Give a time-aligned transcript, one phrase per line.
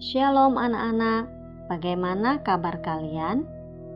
[0.00, 1.28] Shalom anak-anak,
[1.68, 3.44] bagaimana kabar kalian?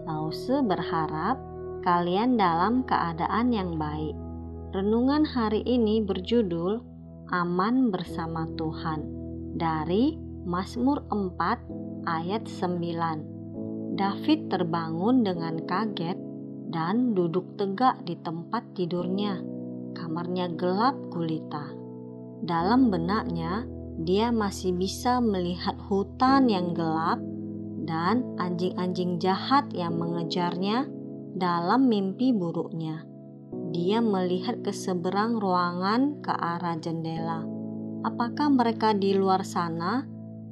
[0.04, 1.40] Lause berharap
[1.80, 4.12] kalian dalam keadaan yang baik.
[4.76, 6.84] Renungan hari ini berjudul
[7.32, 9.00] Aman bersama Tuhan
[9.56, 13.96] dari Mazmur 4 ayat 9.
[13.96, 16.20] David terbangun dengan kaget
[16.68, 19.40] dan duduk tegak di tempat tidurnya.
[19.96, 21.64] Kamarnya gelap gulita.
[22.44, 23.64] Dalam benaknya,
[23.94, 27.22] dia masih bisa melihat hutan yang gelap
[27.86, 30.88] dan anjing-anjing jahat yang mengejarnya
[31.38, 33.06] dalam mimpi buruknya.
[33.70, 37.46] Dia melihat ke seberang ruangan ke arah jendela.
[38.02, 40.02] Apakah mereka di luar sana,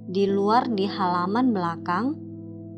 [0.06, 2.14] di luar di halaman belakang?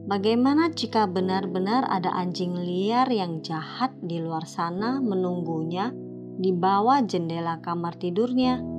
[0.04, 5.92] Bagaimana jika benar-benar ada anjing liar yang jahat di luar sana menunggunya
[6.36, 8.73] di bawah jendela kamar tidurnya?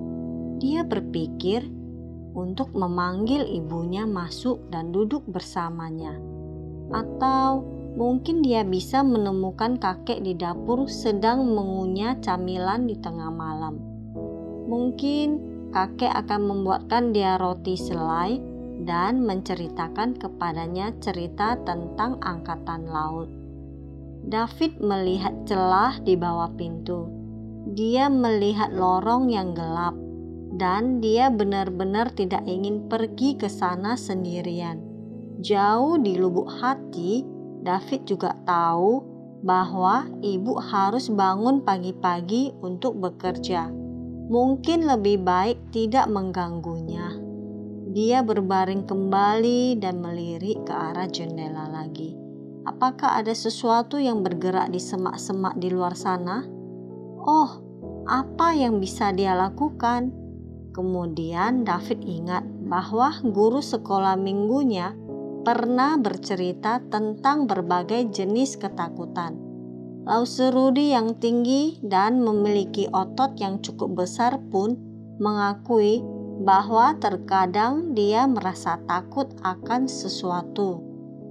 [0.55, 1.67] Dia berpikir
[2.35, 6.15] untuk memanggil ibunya masuk dan duduk bersamanya.
[6.91, 7.63] Atau
[7.95, 13.79] mungkin dia bisa menemukan kakek di dapur sedang mengunyah camilan di tengah malam.
[14.67, 15.27] Mungkin
[15.71, 18.39] kakek akan membuatkan dia roti selai
[18.83, 23.31] dan menceritakan kepadanya cerita tentang angkatan laut.
[24.25, 27.07] David melihat celah di bawah pintu.
[27.75, 30.04] Dia melihat lorong yang gelap
[30.55, 34.79] dan dia benar-benar tidak ingin pergi ke sana sendirian.
[35.43, 37.27] Jauh di lubuk hati,
[37.59, 39.03] David juga tahu
[39.43, 43.67] bahwa ibu harus bangun pagi-pagi untuk bekerja.
[44.25, 47.13] Mungkin lebih baik tidak mengganggunya.
[47.93, 52.17] Dia berbaring kembali dan melirik ke arah jendela lagi.
[52.65, 56.41] Apakah ada sesuatu yang bergerak di semak-semak di luar sana?
[57.21, 57.61] Oh,
[58.09, 60.24] apa yang bisa dia lakukan?
[60.75, 64.91] Kemudian David ingat bahwa guru sekolah minggunya
[65.47, 69.39] pernah bercerita tentang berbagai jenis ketakutan.
[70.03, 74.75] Lauserudi yang tinggi dan memiliki otot yang cukup besar pun
[75.15, 76.03] mengakui
[76.43, 80.83] bahwa terkadang dia merasa takut akan sesuatu.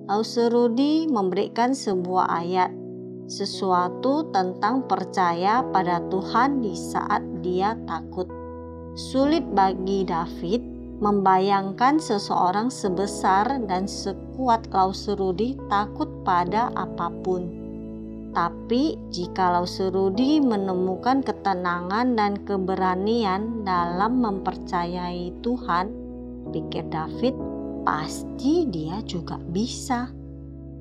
[0.08, 2.72] Lauserudi memberikan sebuah ayat,
[3.28, 8.43] sesuatu tentang percaya pada Tuhan di saat dia takut.
[8.94, 10.62] Sulit bagi David
[11.02, 17.42] membayangkan seseorang sebesar dan sekuat Lauserudi takut pada apa pun.
[18.30, 25.90] Tapi jika Lauserudi menemukan ketenangan dan keberanian dalam mempercayai Tuhan,
[26.54, 27.34] pikir David,
[27.82, 30.06] pasti dia juga bisa.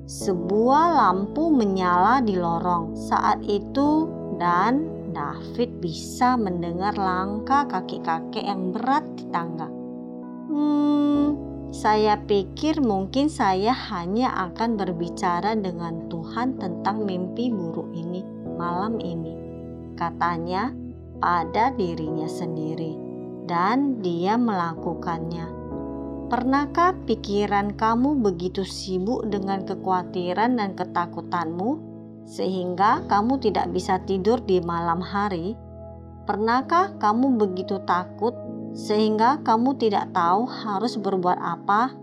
[0.06, 4.06] Sebuah lampu menyala di lorong saat itu
[4.38, 9.70] dan David bisa mendengar langkah kakek-kakek yang berat di tangga.
[10.50, 11.38] Hmm,
[11.70, 18.26] saya pikir mungkin saya hanya akan berbicara dengan Tuhan tentang mimpi buruk ini
[18.58, 19.32] malam ini.
[19.94, 20.74] Katanya
[21.22, 22.98] pada dirinya sendiri
[23.46, 25.46] dan dia melakukannya.
[26.24, 31.93] Pernahkah pikiran kamu begitu sibuk dengan kekhawatiran dan ketakutanmu
[32.24, 35.56] sehingga kamu tidak bisa tidur di malam hari?
[36.24, 38.32] Pernahkah kamu begitu takut
[38.74, 41.94] sehingga kamu tidak tahu harus berbuat apa?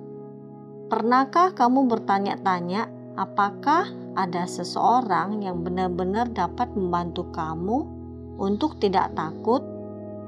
[0.88, 2.88] Pernahkah kamu bertanya-tanya,
[3.18, 7.88] apakah ada seseorang yang benar-benar dapat membantu kamu
[8.38, 9.64] untuk tidak takut?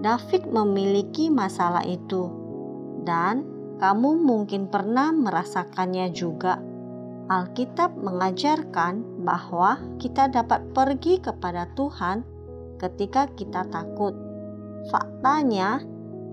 [0.03, 2.27] David memiliki masalah itu,
[3.07, 3.47] dan
[3.79, 6.59] kamu mungkin pernah merasakannya juga.
[7.31, 12.21] Alkitab mengajarkan bahwa kita dapat pergi kepada Tuhan
[12.77, 14.11] ketika kita takut.
[14.91, 15.79] Faktanya,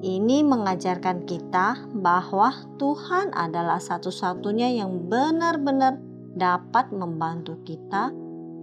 [0.00, 6.00] ini mengajarkan kita bahwa Tuhan adalah satu-satunya yang benar-benar
[6.34, 8.08] dapat membantu kita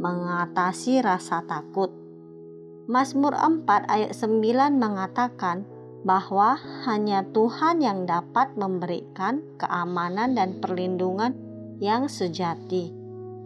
[0.01, 1.93] mengatasi rasa takut.
[2.89, 5.67] Mazmur 4 ayat 9 mengatakan
[6.07, 6.55] bahwa
[6.87, 11.35] hanya Tuhan yang dapat memberikan keamanan dan perlindungan
[11.83, 12.96] yang sejati.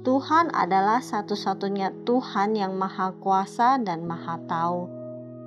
[0.02, 4.82] Tuhan adalah satu-satunya Tuhan yang Maha Kuasa dan Maha Tahu,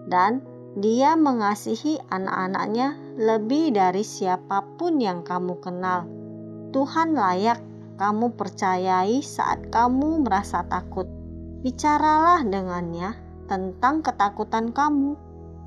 [0.06, 6.02] dan Dia mengasihi anak-anaknya lebih dari siapa pun yang kamu kenal.
[6.74, 7.62] Tuhan layak
[7.94, 11.06] kamu percayai saat kamu merasa takut.
[11.62, 13.14] Bicaralah dengannya
[13.46, 15.14] tentang ketakutan kamu.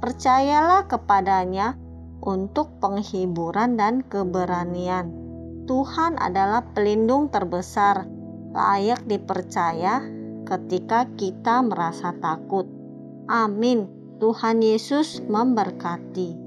[0.03, 1.79] Percayalah kepadanya
[2.19, 5.07] untuk penghiburan dan keberanian.
[5.71, 8.16] Tuhan adalah pelindung terbesar,
[8.57, 10.01] layak dipercaya
[10.49, 12.65] ketika kita merasa takut.
[13.29, 13.85] Amin.
[14.17, 16.46] Tuhan Yesus memberkati.